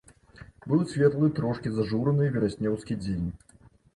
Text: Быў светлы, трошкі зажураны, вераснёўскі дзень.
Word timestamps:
Быў 0.71 0.79
светлы, 0.93 1.27
трошкі 1.41 1.73
зажураны, 1.75 2.31
вераснёўскі 2.37 2.93
дзень. 3.05 3.29